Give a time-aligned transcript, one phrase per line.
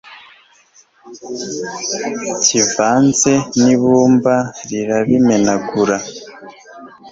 [2.43, 4.35] kivanze n ibumba
[4.69, 5.97] rirabimenagura